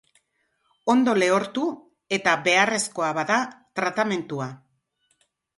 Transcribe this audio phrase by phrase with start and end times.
[0.93, 1.67] Ondo lehortu,
[2.19, 3.39] eta, beharrezkoa bada,
[3.81, 4.53] tratamentua.